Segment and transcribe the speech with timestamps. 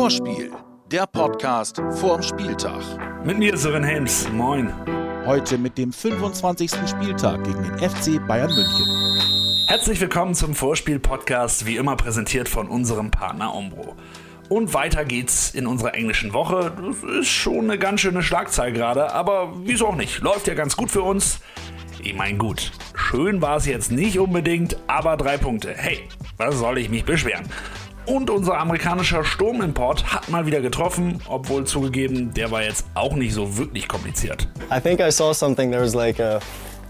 [0.00, 0.50] Vorspiel,
[0.90, 2.80] der Podcast vorm Spieltag.
[3.22, 4.26] Mit mir Sören Helms.
[4.32, 4.72] Moin.
[5.26, 6.70] Heute mit dem 25.
[6.88, 9.66] Spieltag gegen den FC Bayern München.
[9.66, 13.94] Herzlich willkommen zum Vorspiel-Podcast, wie immer präsentiert von unserem Partner Umbro.
[14.48, 16.72] Und weiter geht's in unserer englischen Woche.
[16.82, 20.22] Das ist schon eine ganz schöne Schlagzahl gerade, aber wieso auch nicht?
[20.22, 21.40] Läuft ja ganz gut für uns.
[22.02, 25.74] Ich meine, gut, schön war es jetzt nicht unbedingt, aber drei Punkte.
[25.76, 26.08] Hey,
[26.38, 27.44] was soll ich mich beschweren?
[28.06, 33.34] Und unser amerikanischer Sturmimport hat mal wieder getroffen, obwohl zugegeben, der war jetzt auch nicht
[33.34, 34.48] so wirklich kompliziert.
[34.74, 35.70] I think I saw something.
[35.70, 36.40] There was like a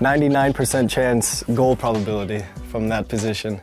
[0.00, 3.60] 99% chance goal probability from that position.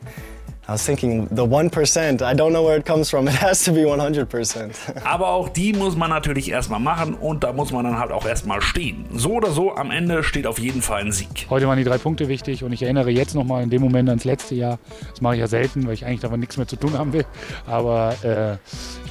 [0.66, 3.27] I was thinking the 1%, I don't know where it comes from.
[3.27, 4.71] It has to be 100%.
[5.04, 8.26] Aber auch die muss man natürlich erstmal machen und da muss man dann halt auch
[8.26, 9.04] erstmal stehen.
[9.13, 11.48] So oder so, am Ende steht auf jeden Fall ein Sieg.
[11.49, 14.23] Heute waren die drei Punkte wichtig und ich erinnere jetzt nochmal in dem Moment ans
[14.23, 14.80] letzte Jahr.
[15.09, 17.26] Das mache ich ja selten, weil ich eigentlich davon nichts mehr zu tun haben will.
[17.68, 18.55] Aber äh,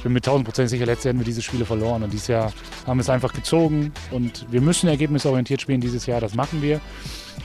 [0.03, 2.53] bin mit 1000 Prozent sicher, letztes Jahr hätten wir diese Spiele verloren und dieses Jahr
[2.85, 6.81] haben wir es einfach gezogen und wir müssen ergebnisorientiert spielen dieses Jahr, das machen wir.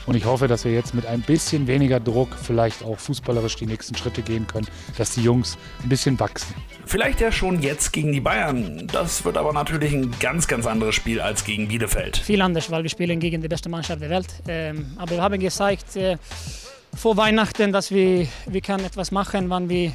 [0.05, 3.65] Und ich hoffe, dass wir jetzt mit ein bisschen weniger Druck vielleicht auch fußballerisch die
[3.65, 6.55] nächsten Schritte gehen können, dass die Jungs ein bisschen wachsen.
[6.85, 8.87] Vielleicht ja schon jetzt gegen die Bayern.
[8.91, 12.17] Das wird aber natürlich ein ganz, ganz anderes Spiel als gegen Bielefeld.
[12.17, 14.27] Viel anders, weil wir spielen gegen die beste Mannschaft der Welt.
[14.47, 16.17] Ähm, aber wir haben gezeigt äh,
[16.95, 19.93] vor Weihnachten, dass wir, wir können etwas machen, wenn wir äh,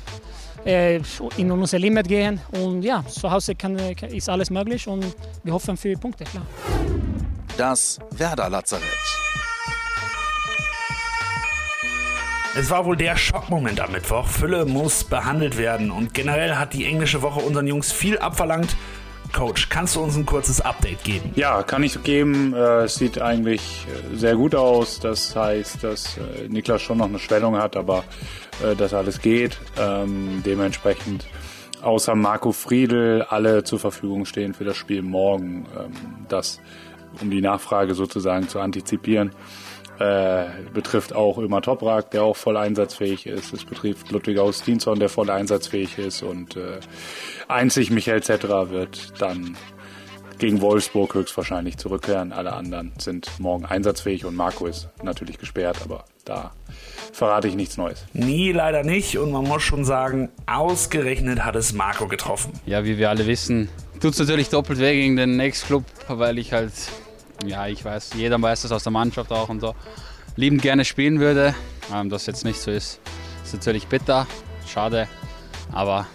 [0.64, 2.40] in unser Limit gehen.
[2.52, 5.04] Und ja, zu Hause kann, ist alles möglich und
[5.42, 6.46] wir hoffen für Punkte, klar.
[7.56, 8.84] Das Werder Lazarett.
[12.56, 14.28] Es war wohl der Schockmoment am Mittwoch.
[14.28, 18.76] Fülle muss behandelt werden und generell hat die englische Woche unseren Jungs viel abverlangt.
[19.44, 21.30] Coach, kannst du uns ein kurzes Update geben?
[21.34, 22.54] Ja, kann ich geben.
[22.54, 25.00] Äh, Es sieht eigentlich äh, sehr gut aus.
[25.00, 28.04] Das heißt, dass äh, Niklas schon noch eine Schwellung hat, aber
[28.78, 29.58] dass alles geht.
[29.78, 31.26] Ähm, Dementsprechend
[31.82, 35.66] außer Marco Friedl alle zur Verfügung stehen für das Spiel morgen.
[35.78, 35.92] Ähm,
[36.28, 36.60] Das,
[37.20, 39.32] um die Nachfrage sozusagen zu antizipieren.
[39.98, 43.52] Äh, betrifft auch Ömer Toprak, der auch voll einsatzfähig ist.
[43.52, 46.22] Es betrifft Ludwig Augustinsson, der voll einsatzfähig ist.
[46.22, 46.80] Und äh,
[47.46, 49.56] einzig Michael Zetterer wird dann
[50.38, 52.32] gegen Wolfsburg höchstwahrscheinlich zurückkehren.
[52.32, 56.52] Alle anderen sind morgen einsatzfähig und Marco ist natürlich gesperrt, aber da
[57.12, 58.04] verrate ich nichts Neues.
[58.12, 59.16] Nee, leider nicht.
[59.18, 62.52] Und man muss schon sagen, ausgerechnet hat es Marco getroffen.
[62.66, 63.68] Ja, wie wir alle wissen,
[64.00, 66.72] tut es natürlich doppelt weh gegen den Ex-Club, weil ich halt,
[67.46, 69.74] ja, ich weiß, jeder weiß das aus der Mannschaft auch und so,
[70.36, 71.54] liebend gerne spielen würde.
[71.94, 73.00] Ähm, dass jetzt nicht so ist,
[73.42, 74.26] ist natürlich bitter,
[74.66, 75.08] schade,
[75.72, 76.06] aber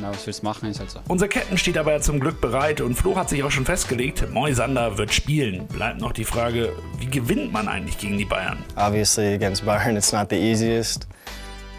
[0.00, 1.00] na, was willst du machen, ist halt so.
[1.08, 4.30] Unser Captain steht aber ja zum Glück bereit und Flo hat sich auch schon festgelegt,
[4.32, 5.66] Moisander wird spielen.
[5.66, 8.58] Bleibt noch die Frage, wie gewinnt man eigentlich gegen die Bayern?
[8.76, 11.06] Obviously, against Bayern, it's not the easiest,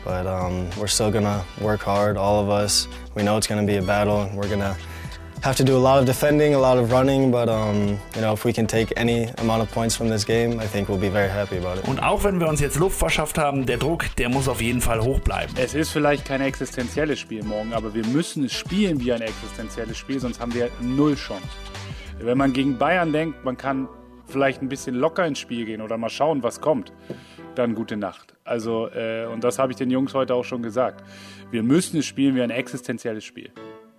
[0.04, 2.88] but um, we're still gonna work hard, all of us.
[3.16, 4.30] We know it's gonna be a battle.
[4.36, 4.76] We're gonna
[5.42, 8.34] have to do a lot of defending, a lot of running, but um, you know,
[8.34, 11.10] if we can take any amount of points from this game, I think we'll be
[11.10, 11.88] very happy about it.
[11.88, 14.82] Und auch wenn wir uns jetzt Luft verschafft haben, der Druck, der muss auf jeden
[14.82, 15.54] Fall hoch bleiben.
[15.58, 19.98] Es ist vielleicht kein existenzielles Spiel morgen, aber wir müssen es spielen wie ein existenzielles
[19.98, 21.48] Spiel, sonst haben wir null Chance.
[22.20, 23.90] Wenn man gegen Bayern denkt, man kann
[24.28, 26.94] vielleicht ein bisschen locker ins Spiel gehen oder mal schauen, was kommt,
[27.56, 28.36] dann gute Nacht.
[28.44, 31.04] Also, äh, und das habe ich den Jungs heute auch schon gesagt.
[31.50, 33.52] Wir müssen es spielen wie ein existenzielles Spiel.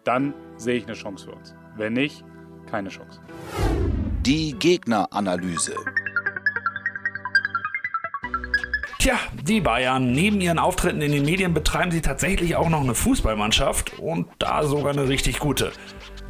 [0.04, 1.54] Dann sehe ich eine Chance für uns.
[1.76, 2.24] Wenn nicht,
[2.70, 3.20] keine Chance.
[4.26, 5.76] Die Gegneranalyse.
[8.98, 12.94] Tja, die Bayern, neben ihren Auftritten in den Medien betreiben sie tatsächlich auch noch eine
[12.94, 15.72] Fußballmannschaft und da sogar eine richtig gute.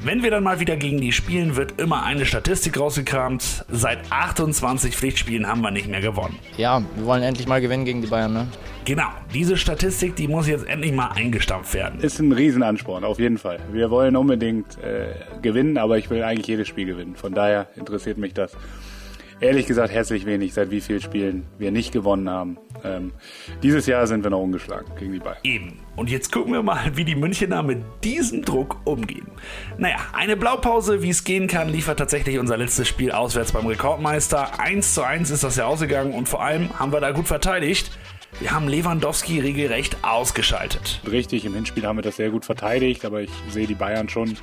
[0.04, 3.64] Wenn wir dann mal wieder gegen die spielen, wird immer eine Statistik rausgekramt.
[3.70, 6.40] Seit 28 Pflichtspielen haben wir nicht mehr gewonnen.
[6.56, 8.48] Ja, wir wollen endlich mal gewinnen gegen die Bayern, ne?
[8.84, 12.00] Genau, diese Statistik, die muss jetzt endlich mal eingestampft werden.
[12.00, 13.60] Ist ein Riesenansporn, auf jeden Fall.
[13.70, 17.14] Wir wollen unbedingt äh, gewinnen, aber ich will eigentlich jedes Spiel gewinnen.
[17.14, 18.56] Von daher interessiert mich das.
[19.42, 22.58] Ehrlich gesagt herzlich wenig, seit wie vielen Spielen wir nicht gewonnen haben.
[22.84, 23.12] Ähm,
[23.60, 25.38] dieses Jahr sind wir noch ungeschlagen gegen die Bayern.
[25.43, 25.81] Eben.
[25.96, 29.26] Und jetzt gucken wir mal, wie die Münchner mit diesem Druck umgehen.
[29.78, 34.61] Naja, eine Blaupause, wie es gehen kann, liefert tatsächlich unser letztes Spiel auswärts beim Rekordmeister.
[34.61, 37.90] 1 zu 1 ist das ja ausgegangen und vor allem haben wir da gut verteidigt.
[38.38, 41.00] Wir haben Lewandowski regelrecht ausgeschaltet.
[41.11, 44.37] Richtig, im Hinspiel haben wir das sehr gut verteidigt, aber ich sehe die Bayern schon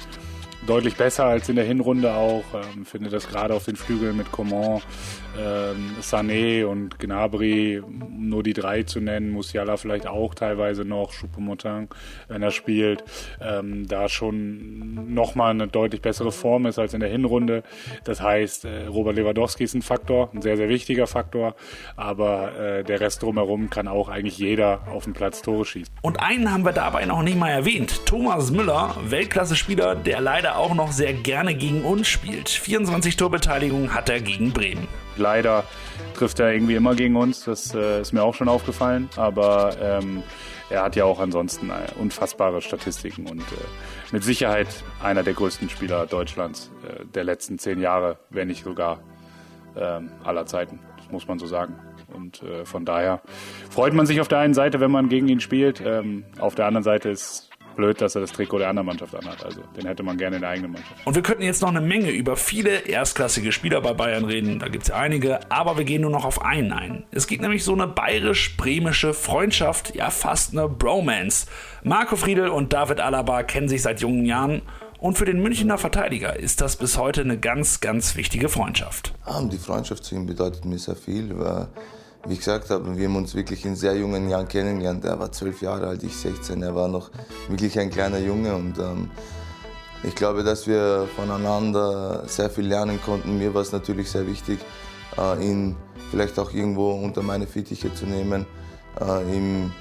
[0.69, 2.43] deutlich besser als in der Hinrunde auch.
[2.53, 4.81] Ähm, finde das gerade auf den Flügeln mit Coman,
[5.37, 11.11] ähm, Sané und Gnabry, um nur die drei zu nennen, Musiala vielleicht auch teilweise noch,
[11.11, 11.87] Choupo-Moting,
[12.27, 13.03] wenn er spielt,
[13.41, 17.63] ähm, da schon nochmal eine deutlich bessere Form ist als in der Hinrunde.
[18.03, 21.55] Das heißt, äh, Robert Lewandowski ist ein Faktor, ein sehr, sehr wichtiger Faktor,
[21.95, 25.95] aber äh, der Rest drumherum kann auch eigentlich jeder auf dem Platz Tore schießen.
[26.03, 28.05] Und einen haben wir dabei noch nicht mal erwähnt.
[28.05, 32.49] Thomas Müller, Weltklasse-Spieler, der leider auch noch sehr gerne gegen uns spielt.
[32.49, 34.87] 24 Torbeteiligungen hat er gegen Bremen.
[35.17, 35.63] Leider
[36.13, 40.23] trifft er irgendwie immer gegen uns, das äh, ist mir auch schon aufgefallen, aber ähm,
[40.69, 43.55] er hat ja auch ansonsten äh, unfassbare Statistiken und äh,
[44.11, 44.67] mit Sicherheit
[45.01, 48.99] einer der größten Spieler Deutschlands äh, der letzten zehn Jahre, wenn nicht sogar
[49.75, 51.75] ähm, aller Zeiten, das muss man so sagen.
[52.13, 53.21] Und äh, von daher
[53.69, 55.81] freut man sich auf der einen Seite, wenn man gegen ihn spielt.
[55.83, 57.48] Ähm, auf der anderen Seite ist
[57.79, 59.43] blöd, dass er das Trikot der anderen Mannschaft anhat.
[59.43, 60.95] Also den hätte man gerne in der eigenen Mannschaft.
[61.05, 64.59] Und wir könnten jetzt noch eine Menge über viele erstklassige Spieler bei Bayern reden.
[64.59, 67.05] Da gibt es ja einige, aber wir gehen nur noch auf einen ein.
[67.11, 71.47] Es gibt nämlich so eine bayerisch-bremische Freundschaft, ja fast eine Bromance.
[71.83, 74.61] Marco Friedel und David Alaba kennen sich seit jungen Jahren.
[74.99, 79.13] Und für den Münchner Verteidiger ist das bis heute eine ganz, ganz wichtige Freundschaft.
[79.49, 81.69] Die Freundschaft zu ihm bedeutet mir sehr viel, weil
[82.25, 85.05] wie ich gesagt habe, wir haben uns wirklich in sehr jungen Jahren kennengelernt.
[85.05, 86.61] Er war zwölf Jahre alt, ich 16.
[86.61, 87.11] Er war noch
[87.47, 89.09] wirklich ein kleiner Junge und ähm,
[90.03, 93.37] ich glaube, dass wir voneinander sehr viel lernen konnten.
[93.37, 94.59] Mir war es natürlich sehr wichtig,
[95.17, 95.75] äh, ihn
[96.11, 98.45] vielleicht auch irgendwo unter meine Fittiche zu nehmen,
[98.99, 99.71] äh, ihm,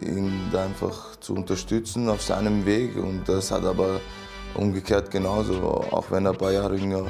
[0.00, 2.96] ihn da einfach zu unterstützen auf seinem Weg.
[2.96, 4.00] Und das hat aber
[4.54, 5.54] umgekehrt genauso,
[5.90, 7.06] auch wenn er ein paar Jahre jünger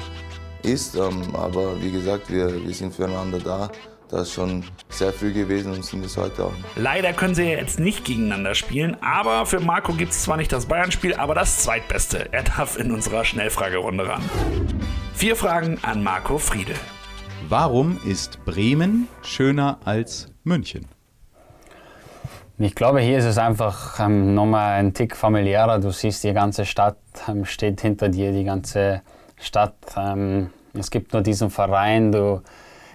[0.63, 0.95] ist.
[0.95, 3.69] Ähm, aber wie gesagt, wir, wir sind füreinander da.
[4.13, 6.51] Das ist schon sehr früh gewesen und sind es heute auch.
[6.75, 10.51] Leider können sie ja jetzt nicht gegeneinander spielen, aber für Marco gibt es zwar nicht
[10.51, 12.31] das Bayern-Spiel, aber das zweitbeste.
[12.31, 14.21] Er darf in unserer Schnellfragerunde ran.
[15.15, 16.75] Vier Fragen an Marco Friedel.
[17.49, 20.85] Warum ist Bremen schöner als München?
[22.59, 25.79] Ich glaube, hier ist es einfach ähm, nochmal ein Tick familiärer.
[25.79, 29.01] Du siehst, die ganze Stadt ähm, steht hinter dir, die ganze
[29.41, 29.73] Stadt.
[29.97, 32.43] Ähm, es gibt nur diesen Verein, du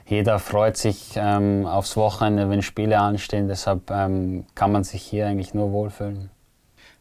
[0.09, 3.47] jeder freut sich ähm, aufs Wochenende, wenn Spiele anstehen.
[3.47, 6.31] Deshalb ähm, kann man sich hier eigentlich nur wohlfühlen.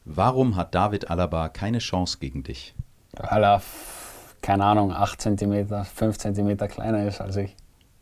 [0.04, 2.75] Warum hat David Alaba keine Chance gegen dich?
[3.13, 3.62] Weil er,
[4.42, 7.56] keine Ahnung, 8 cm, 5 cm kleiner ist als ich.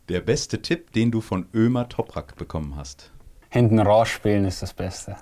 [0.08, 3.10] Der beste Tipp, den du von Ömer Toprak bekommen hast?
[3.48, 5.16] Hinten rausspielen ist das Beste.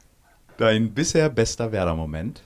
[0.56, 2.42] Dein bisher bester Werder-Moment?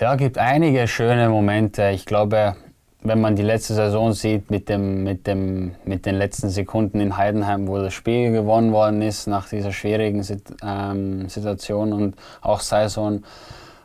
[0.00, 1.90] Ja, gibt einige schöne Momente.
[1.90, 2.56] Ich glaube,
[3.04, 7.16] wenn man die letzte Saison sieht mit, dem, mit, dem, mit den letzten Sekunden in
[7.16, 10.24] Heidenheim, wo das Spiel gewonnen worden ist nach dieser schwierigen
[10.64, 13.24] ähm, Situation und auch Saison,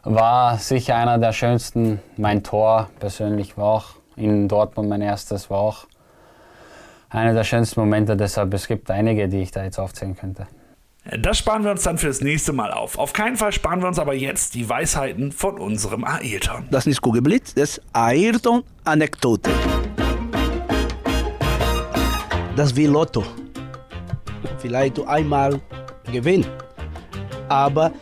[0.04, 2.00] war sicher einer der schönsten.
[2.16, 3.86] Mein Tor persönlich war auch
[4.16, 5.86] in Dortmund mein erstes, war auch
[7.10, 8.16] einer der schönsten Momente.
[8.16, 10.48] Deshalb es gibt einige, die ich da jetzt aufzählen könnte.
[11.16, 12.98] Das sparen wir uns dann für das nächste Mal auf.
[12.98, 16.68] Auf keinen Fall sparen wir uns aber jetzt die Weisheiten von unserem Ayrton.
[16.70, 19.50] Das ist Kugelblitz, das Ayrton-Anekdote.
[22.58, 23.24] Das wie Lotto.
[24.58, 25.62] Vielleicht einmal
[26.12, 26.46] gewinnen.
[27.48, 27.94] Aber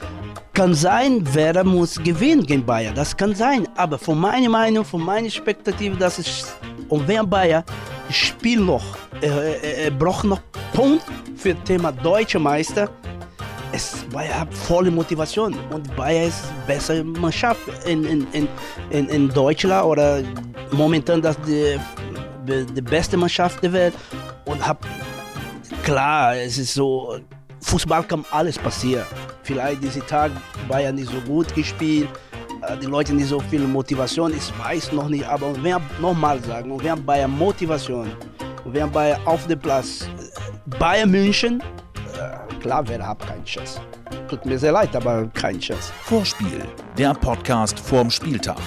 [0.54, 2.96] kann sein, wer muss gewinnen gegen Bayern.
[2.96, 3.68] Das kann sein.
[3.76, 6.58] Aber von meiner Meinung, von meiner Spektative, das ist.
[6.90, 7.64] Und wer Bayern
[8.10, 10.42] spielt noch, er, er, er braucht noch
[10.74, 11.04] Punkt
[11.46, 12.90] für Thema Deutscher Meister.
[13.72, 18.48] Es Bayern hat volle Motivation und Bayern ist bessere Mannschaft in, in, in,
[18.90, 20.24] in, in Deutschland oder
[20.72, 21.78] momentan das die,
[22.48, 23.94] die beste Mannschaft der Welt
[24.46, 24.84] und hab
[25.84, 27.20] klar, es ist so
[27.62, 29.06] Fußball kann alles passieren.
[29.44, 30.32] Vielleicht diese Tag
[30.68, 32.10] Bayern nicht so gut gespielt,
[32.82, 36.90] die Leute nicht so viel Motivation, ich weiß noch nicht, aber wir nochmal sagen, wir
[36.90, 38.08] haben Bayern Motivation,
[38.66, 40.08] wir haben Bayern auf dem Platz,
[40.66, 41.62] Bayern München,
[42.60, 43.80] klar, wer hat keinen Schuss.
[44.28, 45.92] Tut mir sehr leid, aber kein Schuss.
[46.02, 46.66] Vorspiel,
[46.98, 48.58] der Podcast vorm Spieltag.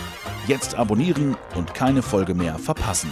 [0.47, 3.11] Jetzt abonnieren und keine Folge mehr verpassen.